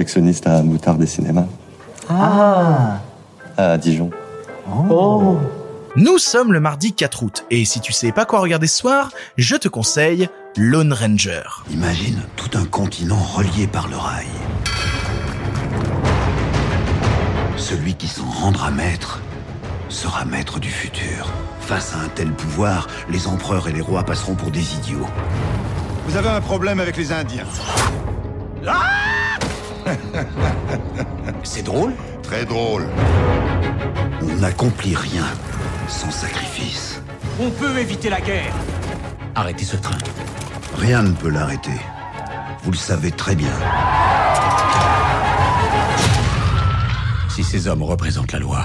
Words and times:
projectionniste 0.00 0.46
à 0.46 0.62
Moutarde 0.62 0.98
des 0.98 1.06
cinémas. 1.06 1.44
Ah 2.08 3.00
À 3.58 3.76
Dijon. 3.76 4.08
Oh 4.88 5.36
Nous 5.94 6.16
sommes 6.16 6.54
le 6.54 6.60
mardi 6.60 6.94
4 6.94 7.22
août, 7.22 7.44
et 7.50 7.66
si 7.66 7.80
tu 7.80 7.92
sais 7.92 8.10
pas 8.10 8.24
quoi 8.24 8.40
regarder 8.40 8.66
ce 8.66 8.78
soir, 8.78 9.10
je 9.36 9.56
te 9.56 9.68
conseille 9.68 10.30
Lone 10.56 10.94
Ranger. 10.94 11.42
Imagine 11.70 12.22
tout 12.36 12.56
un 12.56 12.64
continent 12.64 13.18
relié 13.18 13.66
par 13.66 13.88
le 13.88 13.96
rail. 13.98 14.26
Celui 17.58 17.92
qui 17.92 18.08
s'en 18.08 18.24
rendra 18.24 18.70
maître 18.70 19.20
sera 19.90 20.24
maître 20.24 20.60
du 20.60 20.70
futur. 20.70 21.30
Face 21.60 21.94
à 21.94 21.98
un 22.06 22.08
tel 22.08 22.32
pouvoir, 22.32 22.86
les 23.10 23.26
empereurs 23.26 23.68
et 23.68 23.72
les 23.72 23.82
rois 23.82 24.04
passeront 24.04 24.34
pour 24.34 24.50
des 24.50 24.76
idiots. 24.76 25.06
Vous 26.06 26.16
avez 26.16 26.30
un 26.30 26.40
problème 26.40 26.80
avec 26.80 26.96
les 26.96 27.12
Indiens. 27.12 27.44
C'est 31.42 31.62
drôle 31.62 31.92
Très 32.22 32.44
drôle. 32.44 32.86
On 34.22 34.40
n'accomplit 34.40 34.94
rien 34.94 35.24
sans 35.88 36.10
sacrifice. 36.10 37.02
On 37.40 37.50
peut 37.50 37.78
éviter 37.78 38.08
la 38.08 38.20
guerre. 38.20 38.54
Arrêtez 39.34 39.64
ce 39.64 39.76
train. 39.76 39.98
Rien 40.76 41.02
ne 41.02 41.10
peut 41.10 41.30
l'arrêter. 41.30 41.80
Vous 42.62 42.70
le 42.70 42.76
savez 42.76 43.10
très 43.10 43.34
bien. 43.34 43.50
Si 47.28 47.42
ces 47.42 47.66
hommes 47.66 47.82
représentent 47.82 48.32
la 48.32 48.38
loi, 48.38 48.64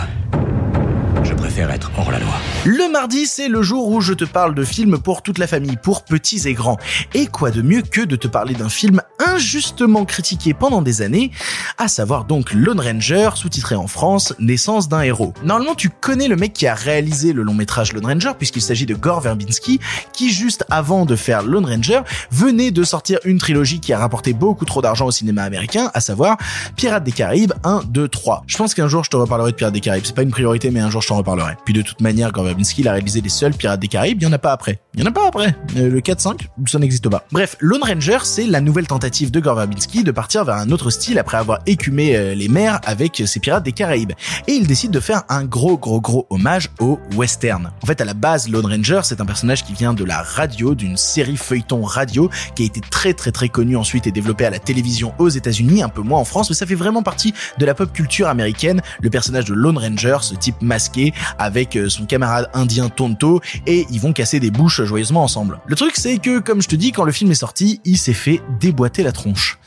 je 1.26 1.34
préfère 1.34 1.72
être 1.72 1.92
hors 1.98 2.12
la 2.12 2.20
loi. 2.20 2.34
Le 2.66 2.92
mardi, 2.92 3.26
c'est 3.26 3.48
le 3.48 3.64
jour 3.64 3.90
où 3.90 4.00
je 4.00 4.14
te 4.14 4.26
parle 4.26 4.54
de 4.54 4.64
films 4.64 5.00
pour 5.00 5.22
toute 5.24 5.40
la 5.40 5.48
famille, 5.48 5.78
pour 5.82 6.04
petits 6.04 6.48
et 6.48 6.54
grands. 6.54 6.78
Et 7.14 7.28
quoi 7.28 7.52
de 7.52 7.62
mieux 7.62 7.82
que 7.82 8.02
de 8.02 8.16
te 8.16 8.28
parler 8.28 8.54
d'un 8.54 8.70
film 8.70 9.02
injustement 9.20 10.06
critiqué 10.06 10.54
pendant 10.54 10.82
des 10.82 11.02
années, 11.02 11.32
à 11.78 11.88
savoir 11.88 12.26
donc 12.26 12.54
Lone 12.54 12.80
Ranger, 12.80 13.32
sous-titré 13.36 13.76
en 13.76 13.88
France, 13.88 14.34
Naissance 14.40 14.88
d'un 14.88 15.02
héros. 15.02 15.34
Normalement, 15.44 15.76
tu 15.76 15.90
connais 15.90 16.28
le 16.28 16.36
mec 16.36 16.54
qui 16.54 16.68
a 16.68 16.76
réalisé 16.76 17.34
le 17.34 17.44
long 17.44 17.54
métrage 17.54 17.94
Lone 17.94 18.06
Ranger, 18.06 18.32
puisqu'il 18.38 18.62
s'agit 18.62 18.86
de 18.86 18.94
Gore 18.94 19.22
Verbinski, 19.22 19.80
qui 20.14 20.32
juste 20.32 20.66
avant 20.70 21.06
de 21.06 21.16
faire 21.16 21.44
Lone 21.44 21.66
Ranger, 21.66 22.02
venait 22.32 22.72
de 22.72 22.84
sortir 22.84 23.20
une 23.26 23.38
trilogie 23.38 23.80
qui 23.80 23.94
a 23.94 24.00
rapporté 24.00 24.34
beaucoup 24.34 24.66
trop 24.66 24.82
d'argent 24.82 25.08
au 25.08 25.12
cinéma 25.12 25.44
américain, 25.44 25.90
à 25.94 26.02
savoir 26.02 26.38
Pirates 26.76 27.04
des 27.04 27.12
Caraïbes 27.12 27.54
1, 27.64 27.84
2, 27.88 28.08
3. 28.08 28.44
Je 28.48 28.58
pense 28.58 28.74
qu'un 28.74 28.88
jour 28.88 29.04
je 29.04 29.10
te 29.10 29.16
reparlerai 29.16 29.52
de 29.52 29.56
Pirates 29.56 29.74
des 29.74 29.82
Caraïbes, 29.82 30.06
c'est 30.06 30.16
pas 30.16 30.24
une 30.24 30.32
priorité, 30.32 30.72
mais 30.72 30.80
un 30.80 30.90
jour 30.90 31.02
je 31.02 31.08
reparlerai. 31.18 31.54
Puis 31.66 31.74
de 31.74 31.82
toute 31.82 32.02
manière, 32.02 32.32
Gore 32.32 32.46
Verbinski, 32.46 32.82
il 32.82 32.88
a 32.88 32.94
réalisé 32.94 33.22
les 33.22 33.30
seuls 33.30 33.54
Pirates 33.54 33.80
des 33.80 33.88
Caraïbes, 33.88 34.22
il 34.22 34.26
y 34.26 34.28
en 34.28 34.34
a 34.34 34.38
pas 34.38 34.52
après. 34.52 34.80
Il 34.94 35.02
y 35.02 35.04
en 35.04 35.08
a 35.08 35.12
pas 35.12 35.28
après. 35.28 35.56
Euh, 35.78 35.90
le 35.90 36.00
4-5, 36.00 36.42
ça 36.68 36.80
n'existe 36.80 37.10
pas. 37.10 37.26
Bref, 37.32 37.56
Lone 37.60 37.84
Ranger, 37.84 38.20
c'est 38.24 38.46
la 38.46 38.62
nouvelle 38.62 38.88
tentative 38.88 39.32
de 39.32 39.40
Gore 39.40 39.56
Verbinski 39.56 40.04
de 40.04 40.12
partir 40.12 40.46
vers 40.46 40.56
un 40.56 40.72
autre 40.72 40.90
style 40.90 41.20
après 41.20 41.38
avoir 41.38 41.60
écumé 41.66 42.16
euh, 42.16 42.34
les 42.36 42.48
mers 42.48 42.80
avec 42.86 43.22
ses 43.26 43.40
Pirates 43.40 43.64
des 43.64 43.72
Caraïbes. 43.72 44.14
Et 44.48 44.54
il 44.54 44.68
décide 44.68 44.92
de 44.92 45.00
faire 45.00 45.24
un 45.30 45.44
gros 45.44 45.78
gros 45.78 46.02
gros 46.02 46.28
hommage 46.30 46.70
au 46.80 47.00
western. 47.16 47.72
En 47.84 47.86
fait, 47.86 48.02
à 48.02 48.06
la 48.06 48.14
base, 48.14 48.50
Lone 48.50 48.66
Ranger, 48.66 49.02
c'est 49.04 49.22
un 49.22 49.26
personnage 49.26 49.64
qui 49.64 49.74
vient 49.74 49.94
de 49.94 50.04
la 50.04 50.22
radio, 50.22 50.76
d'une 50.76 50.98
série 50.98 51.38
feuilleton 51.38 51.84
radio 51.84 52.30
qui 52.56 52.64
a 52.64 52.66
été 52.66 52.82
très 52.82 53.14
très 53.14 53.32
très 53.32 53.50
connue 53.50 53.78
ensuite 53.78 54.08
et 54.08 54.12
développée 54.12 54.46
à 54.46 54.50
la 54.50 54.60
télévision 54.60 55.14
aux 55.20 55.30
États-Unis, 55.30 55.84
un 55.84 55.90
peu 55.90 56.02
moins 56.02 56.20
en 56.20 56.26
France, 56.26 56.50
mais 56.50 56.56
ça 56.56 56.66
fait 56.66 56.76
vraiment 56.76 57.04
partie 57.04 57.34
de 57.58 57.66
la 57.66 57.74
pop 57.74 57.92
culture 57.92 58.28
américaine. 58.28 58.82
Le 59.02 59.10
personnage 59.10 59.46
de 59.46 59.54
Lone 59.54 59.78
Ranger, 59.78 60.18
ce 60.22 60.36
type 60.36 60.62
masqué 60.62 61.05
avec 61.38 61.76
euh, 61.76 61.90
son 61.90 62.06
camarade 62.06 62.50
indien 62.54 62.90
Tonto 62.90 63.42
et 63.68 63.86
ils 63.90 64.00
vont 64.00 64.14
casser 64.14 64.40
des 64.40 64.52
bouches 64.52 64.84
joyeusement 64.84 65.24
ensemble. 65.24 65.60
Le 65.66 65.76
truc 65.76 65.94
c'est 65.96 66.18
que 66.18 66.40
comme 66.40 66.62
je 66.62 66.68
te 66.68 66.76
dis 66.76 66.92
quand 66.92 67.04
le 67.04 67.12
film 67.12 67.32
est 67.32 67.36
sorti, 67.36 67.82
il 67.86 67.98
s'est 67.98 68.14
fait 68.14 68.42
déboîter 68.60 69.04
la 69.04 69.12
tronche. 69.12 69.60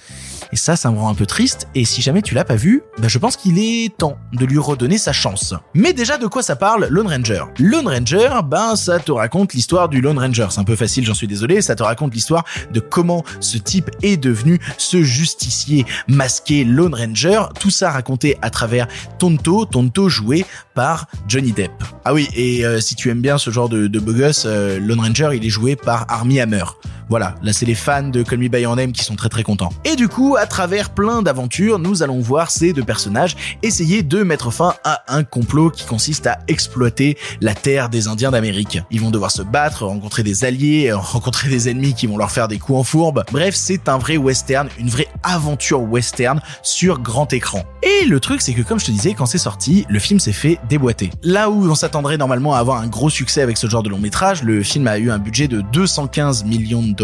Et 0.53 0.57
ça, 0.57 0.77
ça 0.77 0.91
me 0.91 0.99
rend 0.99 1.11
un 1.11 1.15
peu 1.15 1.27
triste. 1.27 1.69
Et 1.75 1.85
si 1.85 2.03
jamais 2.03 2.23
tu 2.23 2.35
l'as 2.35 2.45
pas 2.45 2.57
vu, 2.57 2.83
bah 2.99 3.09
je 3.09 3.19
pense 3.19 3.37
qu'il 3.37 3.59
est 3.59 3.97
temps 3.97 4.19
de 4.33 4.45
lui 4.45 4.59
redonner 4.59 4.99
sa 4.99 5.13
chance. 5.13 5.55
Mais 5.75 5.93
déjà, 5.93 6.19
de 6.19 6.27
quoi 6.27 6.43
ça 6.43 6.57
parle 6.57 6.87
Lone 6.91 7.07
Ranger? 7.07 7.45
Lone 7.59 7.89
Ranger, 7.89 8.41
ben 8.45 8.77
ça 8.77 8.99
te 8.99 9.13
raconte 9.13 9.55
l'histoire 9.55 9.89
du 9.89 10.01
Lone 10.01 10.19
Ranger. 10.19 10.49
C'est 10.51 10.61
un 10.61 10.65
peu 10.65 10.77
facile, 10.77 11.05
j'en 11.05 11.15
suis 11.15 11.27
désolé. 11.27 11.61
Ça 11.63 11.75
te 11.75 11.83
raconte 11.83 12.15
l'histoire 12.15 12.45
de 12.73 12.81
comment 12.81 13.25
ce 13.41 13.59
type 13.59 13.91
est 14.03 14.17
devenu 14.17 14.59
ce 14.77 15.03
justicier 15.03 15.87
masqué 16.09 16.65
Lone 16.65 16.95
Ranger. 16.95 17.43
Tout 17.59 17.71
ça 17.71 17.91
raconté 17.91 18.37
à 18.43 18.51
travers 18.51 18.89
Tonto, 19.19 19.65
Tonto 19.65 20.09
joué 20.09 20.45
par 20.75 21.07
Johnny 21.27 21.53
Depp. 21.53 21.73
Ah 22.05 22.15
oui, 22.15 22.29
et 22.35 22.65
euh, 22.65 22.81
si 22.81 22.95
tu 22.95 23.11
aimes 23.11 23.21
bien 23.21 23.39
ce 23.39 23.51
genre 23.51 23.69
de, 23.69 23.87
de 23.87 24.01
euh, 24.47 24.79
Lone 24.81 25.01
Ranger, 25.01 25.31
il 25.35 25.45
est 25.45 25.51
joué 25.51 25.77
par 25.77 26.07
Armie 26.09 26.41
Hammer. 26.41 26.65
Voilà, 27.09 27.35
là 27.43 27.53
c'est 27.53 27.67
les 27.67 27.75
fans 27.75 28.09
de 28.09 28.23
Call 28.23 28.39
Me 28.39 28.49
By 28.49 28.61
Your 28.61 28.77
Name 28.77 28.93
qui 28.93 29.03
sont 29.03 29.17
très 29.17 29.29
très 29.29 29.43
contents. 29.43 29.71
Et 29.85 29.97
du 29.97 30.09
coup, 30.09 30.37
à 30.37 30.47
travers 30.47 30.91
plein 30.91 31.23
d'aventures, 31.23 31.79
nous 31.79 32.03
allons 32.03 32.21
voir 32.21 32.51
ces 32.51 32.73
deux 32.73 32.83
personnages 32.83 33.35
essayer 33.63 34.03
de 34.03 34.23
mettre 34.23 34.51
fin 34.51 34.75
à 34.85 35.03
un 35.09 35.25
complot 35.25 35.71
qui 35.71 35.87
consiste 35.87 36.27
à 36.27 36.39
exploiter 36.49 37.17
la 37.41 37.55
terre 37.55 37.89
des 37.89 38.09
Indiens 38.09 38.31
d'Amérique. 38.31 38.81
Ils 38.91 39.01
vont 39.01 39.11
devoir 39.11 39.31
se 39.31 39.43
battre, 39.43 39.87
rencontrer 39.87 40.23
des 40.23 40.45
alliés, 40.45 40.93
rencontrer 40.93 41.49
des 41.49 41.69
ennemis 41.69 41.95
qui 41.95 42.07
vont 42.07 42.19
leur 42.19 42.31
faire 42.31 42.49
des 42.49 42.59
coups 42.59 42.79
en 42.79 42.85
fourbe. 42.85 43.25
Bref, 43.33 43.55
c'est 43.55 43.89
un 43.89 43.99
vrai 43.99 44.17
western, 44.17 44.69
une 44.79 44.89
vraie 44.89 45.09
aventure 45.23 45.81
western 45.81 46.41
sur 46.63 47.01
grand 47.01 47.33
écran. 47.33 47.65
Et 47.83 48.05
le 48.05 48.21
truc, 48.21 48.43
c'est 48.43 48.53
que 48.53 48.63
comme 48.63 48.79
je 48.79 48.87
te 48.87 48.91
disais, 48.91 49.15
quand 49.15 49.27
c'est 49.27 49.39
sorti, 49.39 49.87
le 49.89 49.99
film 49.99 50.21
s'est 50.21 50.33
fait 50.33 50.59
déboîter. 50.69 51.11
Là 51.23 51.49
où 51.49 51.71
on 51.71 51.75
s'attendrait 51.75 52.19
normalement 52.19 52.55
à 52.55 52.59
avoir 52.59 52.81
un 52.81 52.87
gros 52.87 53.11
succès 53.11 53.41
avec 53.41 53.57
ce 53.57 53.67
genre 53.67 53.83
de 53.83 53.89
long 53.89 53.99
métrage, 53.99 54.43
le 54.43 54.63
film 54.63 54.87
a 54.87 54.99
eu 54.99 55.11
un 55.11 55.19
budget 55.19 55.49
de 55.49 55.63
215 55.73 56.45
millions 56.45 56.83
de 56.83 56.98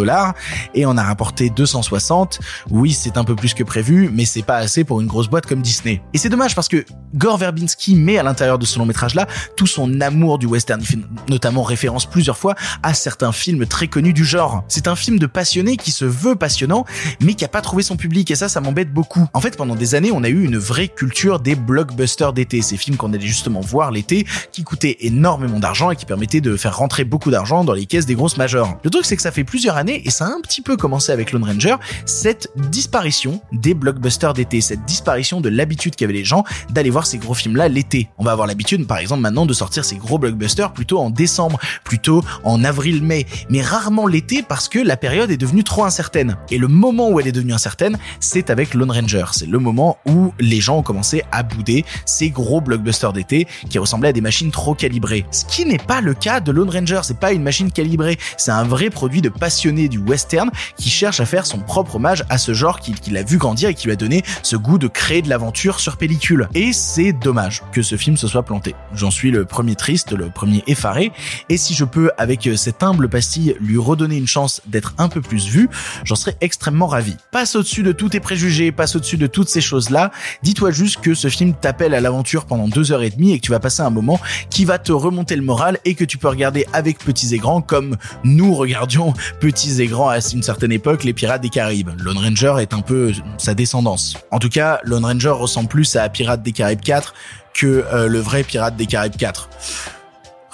et 0.75 0.87
on 0.87 0.97
a 0.97 1.03
rapporté 1.03 1.51
260. 1.51 2.41
Oui, 2.71 2.93
c'est 2.93 3.17
un 3.17 3.25
peu 3.25 3.37
plus 3.37 3.55
que 3.55 3.63
prévu, 3.63 4.11
mais 4.13 4.25
c'est 4.25 4.43
pas 4.43 4.57
assez 4.57 4.85
pour 4.85 5.01
une 5.01 5.07
grosse 5.07 5.29
boîte 5.29 5.47
comme 5.47 5.63
Disney. 5.63 6.01
Et 6.13 6.19
c'est 6.19 6.29
dommage 6.29 6.55
parce 6.55 6.69
que 6.69 6.85
Gore 7.15 7.39
Verbinski 7.39 7.95
met 7.95 8.19
à 8.19 8.23
l'intérieur 8.23 8.59
de 8.59 8.67
ce 8.67 8.79
long 8.79 8.87
métrage 8.87 9.15
là 9.15 9.27
tout 9.57 9.67
son 9.67 10.01
amour 10.01 10.39
du 10.39 10.47
western. 10.47 10.81
Il 10.81 10.87
fait 10.87 10.99
notamment 11.29 11.63
référence 11.63 12.07
plusieurs 12.07 12.37
fois 12.37 12.55
à 12.83 12.95
certains 12.95 13.33
films 13.33 13.67
très 13.67 13.89
connus 13.89 14.13
du 14.13 14.25
genre. 14.25 14.65
C'est 14.69 14.89
un 14.89 14.97
film 14.97 15.19
de 15.19 15.27
passionné 15.27 15.77
qui 15.77 15.91
se 15.91 16.05
veut 16.05 16.35
passionnant, 16.35 16.85
mais 17.21 17.35
qui 17.35 17.45
a 17.45 17.49
pas 17.49 17.61
trouvé 17.61 17.83
son 17.83 17.97
public 17.97 18.31
et 18.31 18.35
ça, 18.35 18.49
ça 18.49 18.61
m'embête 18.61 18.93
beaucoup. 18.93 19.27
En 19.33 19.41
fait, 19.41 19.57
pendant 19.57 19.75
des 19.75 19.95
années, 19.95 20.11
on 20.13 20.25
a 20.25 20.29
eu 20.29 20.45
une 20.45 20.57
vraie 20.57 20.89
culture 20.89 21.41
des 21.41 21.55
blockbusters 21.55 22.33
d'été, 22.33 22.63
ces 22.63 22.77
films 22.77 22.97
qu'on 22.97 23.13
allait 23.13 23.27
justement 23.27 23.61
voir 23.61 23.91
l'été, 23.91 24.27
qui 24.53 24.65
coûtaient 24.65 24.97
énormément 25.01 25.61
d'argent 25.61 25.91
et 25.91 25.97
qui 25.97 26.07
permettaient 26.07 26.41
de 26.41 26.57
faire 26.57 26.77
rentrer 26.77 27.05
beaucoup 27.05 27.31
d'argent 27.31 27.65
dans 27.65 27.73
les 27.73 27.87
caisses 27.87 28.07
des 28.07 28.15
grosses 28.15 28.37
majors. 28.37 28.79
Le 28.83 28.91
truc, 28.91 29.05
c'est 29.05 29.17
que 29.17 29.23
ça 29.23 29.31
fait 29.31 29.45
plusieurs 29.45 29.77
années 29.77 29.84
et 29.93 30.11
ça 30.11 30.27
a 30.27 30.29
un 30.29 30.41
petit 30.41 30.63
peu 30.63 30.77
commencé 30.77 31.13
avec 31.13 31.33
Lone 31.33 31.45
Ranger, 31.45 31.77
cette 32.07 32.49
disparition 32.71 33.41
des 33.53 33.75
blockbusters 33.75 34.35
d'été, 34.35 34.61
cette 34.61 34.85
disparition 34.85 35.41
de 35.41 35.49
l'habitude 35.49 35.97
qu'avaient 35.97 36.13
les 36.13 36.25
gens 36.25 36.45
d'aller 36.71 36.91
voir 36.91 37.07
ces 37.07 37.19
gros 37.19 37.35
films-là 37.35 37.69
l'été. 37.69 38.09
On 38.19 38.25
va 38.25 38.33
avoir 38.33 38.47
l'habitude, 38.47 38.87
par 38.87 38.99
exemple, 38.99 39.21
maintenant 39.23 39.47
de 39.47 39.53
sortir 39.53 39.85
ces 39.85 39.97
gros 39.97 40.19
blockbusters 40.19 40.73
plutôt 40.73 41.01
en 41.01 41.11
décembre, 41.11 41.59
plutôt 41.85 42.25
en 42.45 42.65
avril-mai, 42.65 43.27
mais 43.51 43.63
rarement 43.63 44.07
l'été 44.07 44.43
parce 44.43 44.69
que 44.69 44.79
la 44.79 44.97
période 44.97 45.31
est 45.31 45.37
devenue 45.37 45.65
trop 45.65 45.85
incertaine. 45.85 46.37
Et 46.51 46.59
le 46.59 46.69
moment 46.69 47.11
où 47.11 47.21
elle 47.21 47.27
est 47.27 47.33
devenue 47.33 47.53
incertaine, 47.53 47.99
c'est 48.21 48.51
avec 48.51 48.75
Lone 48.75 48.91
Ranger. 48.91 49.27
C'est 49.33 49.47
le 49.47 49.59
moment 49.59 49.99
où 50.07 50.33
les 50.41 50.61
gens 50.61 50.79
ont 50.79 50.83
commencé 50.83 51.23
à 51.33 51.43
bouder 51.43 51.85
ces 52.07 52.31
gros 52.31 52.61
blockbusters 52.61 53.13
d'été 53.13 53.47
qui 53.69 53.79
ressemblaient 53.79 54.09
à 54.09 54.13
des 54.13 54.21
machines 54.21 54.51
trop 54.51 54.75
calibrées. 54.75 55.27
Ce 55.31 55.45
qui 55.45 55.67
n'est 55.67 55.79
pas 55.79 56.01
le 56.01 56.15
cas 56.15 56.41
de 56.41 56.53
Lone 56.53 56.71
Ranger, 56.71 57.01
c'est 57.03 57.19
pas 57.19 57.33
une 57.33 57.43
machine 57.43 57.71
calibrée, 57.71 58.19
c'est 58.37 58.51
un 58.51 58.65
vrai 58.65 58.91
produit 58.91 59.21
de 59.21 59.29
du 59.75 59.99
western 59.99 60.51
qui 60.77 60.89
cherche 60.89 61.21
à 61.21 61.27
faire 61.27 61.47
son 61.47 61.59
propre 61.59 61.97
hommage 61.97 62.25
à 62.29 62.39
ce 62.39 62.55
genre 62.55 62.81
qu'il 62.81 62.99
qu'il 63.01 63.17
a 63.17 63.23
vu 63.23 63.39
grandir 63.39 63.69
et 63.69 63.75
qui 63.75 63.87
lui 63.87 63.93
a 63.93 63.97
donné 63.97 64.23
ce 64.43 64.57
goût 64.57 64.79
de 64.79 64.87
créer 64.87 65.23
de 65.23 65.29
l'aventure 65.29 65.81
sur 65.81 65.97
pellicule. 65.97 66.49
Et 66.55 66.73
c'est 66.73 67.13
dommage 67.13 67.63
que 67.73 67.83
ce 67.83 67.97
film 67.97 68.17
se 68.17 68.29
soit 68.29 68.43
planté. 68.43 68.75
J'en 68.95 69.11
suis 69.11 69.31
le 69.31 69.45
premier 69.45 69.75
triste, 69.75 70.13
le 70.13 70.31
premier 70.31 70.63
effaré, 70.67 71.13
et 71.49 71.57
si 71.57 71.75
je 71.75 71.85
peux, 71.85 72.11
avec 72.19 72.49
cette 72.57 72.83
humble 72.83 73.09
pastille, 73.09 73.57
lui 73.61 73.79
redonner 73.79 74.17
une 74.17 74.27
chance 74.27 74.63
d'être 74.67 74.95
un 74.99 75.09
peu 75.09 75.21
plus 75.21 75.49
vu, 75.49 75.69
j'en 76.05 76.15
serais 76.15 76.37
extrêmement 76.41 76.87
ravi. 76.87 77.17
Passe 77.31 77.57
au-dessus 77.57 77.83
de 77.83 77.93
tous 77.93 78.11
tes 78.11 78.21
préjugés, 78.21 78.73
passe 78.73 78.97
au-dessus 78.97 79.17
de 79.17 79.27
toutes 79.27 79.49
ces 79.49 79.61
choses-là, 79.61 80.11
dis-toi 80.43 80.71
juste 80.71 81.01
que 81.01 81.15
ce 81.15 81.29
film 81.29 81.55
t'appelle 81.55 81.95
à 81.95 82.01
l'aventure 82.01 82.47
pendant 82.47 82.69
deux 82.69 82.93
heures 82.93 83.03
et 83.03 83.11
demie 83.11 83.33
et 83.33 83.39
que 83.39 83.45
tu 83.45 83.51
vas 83.51 83.61
passer 83.61 83.83
un 83.83 83.91
moment 83.91 84.21
qui 84.51 84.65
va 84.65 84.79
te 84.79 84.93
remonter 84.93 85.37
le 85.37 85.43
moral 85.43 85.79
et 85.85 85.95
que 85.95 86.05
tu 86.05 86.19
peux 86.19 86.29
regarder 86.29 86.67
avec 86.73 86.99
petits 86.99 87.35
et 87.35 87.39
grands 87.39 87.63
comme 87.63 87.97
nous 88.23 88.55
regardions 88.55 89.15
petits 89.41 89.64
et 89.69 89.87
grands 89.87 90.09
à 90.09 90.19
une 90.19 90.43
certaine 90.43 90.73
époque 90.73 91.05
les 91.05 91.13
Pirates 91.13 91.43
des 91.43 91.49
Caraïbes. 91.49 91.91
Lone 91.99 92.19
Ranger 92.19 92.57
est 92.61 92.75
un 92.75 92.81
peu 92.81 93.13
sa 93.39 93.55
descendance. 93.55 94.17
En 94.31 94.39
tout 94.39 94.49
cas, 94.49 94.81
Lone 94.85 95.05
Ranger 95.05 95.31
ressemble 95.31 95.69
plus 95.69 95.97
à 95.97 96.09
Pirates 96.09 96.43
des 96.43 96.53
Caraïbes 96.53 96.81
4 96.81 97.15
que 97.55 97.85
euh, 97.93 98.09
le 98.09 98.19
vrai 98.19 98.43
Pirate 98.43 98.77
des 98.77 98.87
Caraïbes 98.87 99.17
4. 99.17 99.49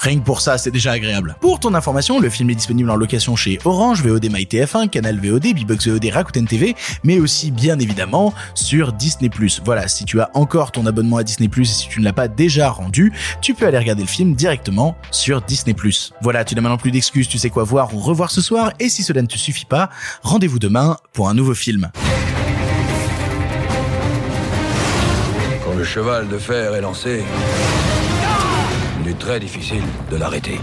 Rien 0.01 0.19
que 0.19 0.25
pour 0.25 0.41
ça, 0.41 0.57
c'est 0.57 0.71
déjà 0.71 0.93
agréable. 0.93 1.37
Pour 1.43 1.61
ton 1.61 1.75
information, 1.75 2.21
le 2.21 2.31
film 2.31 2.49
est 2.49 2.55
disponible 2.55 2.89
en 2.91 2.97
location 2.97 3.37
chez 3.37 3.59
Orange, 3.67 4.03
VOD 4.03 4.25
MyTF1, 4.31 4.89
Canal 4.89 5.21
VOD, 5.21 5.53
Bbox 5.55 5.89
VOD, 5.89 6.07
Rakuten 6.11 6.47
TV, 6.47 6.75
mais 7.05 7.19
aussi 7.19 7.51
bien 7.51 7.79
évidemment 7.79 8.33
sur 8.55 8.95
Disney+. 8.95 9.29
Voilà, 9.63 9.89
si 9.89 10.07
tu 10.07 10.19
as 10.23 10.31
encore 10.33 10.73
ton 10.73 10.87
abonnement 10.87 11.19
à 11.19 11.23
Disney+, 11.23 11.51
et 11.55 11.65
si 11.65 11.89
tu 11.89 12.01
ne 12.01 12.05
l'as 12.07 12.15
pas 12.15 12.29
déjà 12.29 12.71
rendu, 12.71 13.13
tu 13.43 13.53
peux 13.53 13.67
aller 13.67 13.77
regarder 13.77 14.03
le 14.03 14.09
film 14.09 14.35
directement 14.35 14.97
sur 15.11 15.43
Disney+. 15.43 15.77
Voilà, 16.23 16.45
tu 16.47 16.55
n'as 16.55 16.63
maintenant 16.63 16.79
plus 16.79 16.93
d'excuses, 16.93 17.29
tu 17.29 17.37
sais 17.37 17.51
quoi 17.51 17.65
voir 17.65 17.95
ou 17.95 17.99
revoir 17.99 18.31
ce 18.31 18.41
soir, 18.41 18.73
et 18.81 18.89
si 18.89 19.03
cela 19.03 19.21
ne 19.21 19.27
te 19.27 19.37
suffit 19.37 19.67
pas, 19.67 19.91
rendez-vous 20.23 20.59
demain 20.59 20.97
pour 21.13 21.29
un 21.29 21.35
nouveau 21.35 21.55
film. 21.55 21.91
cheval 25.85 26.29
de 26.29 26.39
fer 26.39 26.75
est 26.75 26.81
lancé, 26.81 27.23
très 29.15 29.41
difficile 29.41 29.83
de 30.11 30.17
l'arrêter. 30.17 30.59